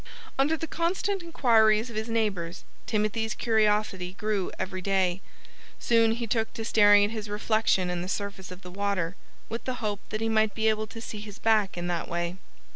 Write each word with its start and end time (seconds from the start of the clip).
Under 0.39 0.57
the 0.57 0.65
constant 0.65 1.21
inquiries 1.21 1.91
of 1.91 1.95
his 1.95 2.09
neighbors 2.09 2.63
Timothy's 2.87 3.35
curiosity 3.35 4.13
grew 4.13 4.51
every 4.57 4.81
day. 4.81 5.21
Soon 5.77 6.13
he 6.13 6.25
took 6.25 6.51
to 6.55 6.65
staring 6.65 7.05
at 7.05 7.11
his 7.11 7.29
reflection 7.29 7.87
in 7.91 8.01
the 8.01 8.09
surface 8.09 8.49
of 8.49 8.63
the 8.63 8.71
water, 8.71 9.15
with 9.47 9.65
the 9.65 9.75
hope 9.75 9.99
that 10.09 10.19
he 10.21 10.27
might 10.27 10.55
be 10.55 10.67
able 10.69 10.87
to 10.87 11.01
see 11.01 11.19
his 11.21 11.37
back 11.37 11.77
in 11.77 11.85
that 11.85 12.07
way. 12.07 12.37